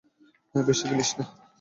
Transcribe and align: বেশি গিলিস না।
বেশি 0.55 0.85
গিলিস 0.89 1.11
না। 1.17 1.25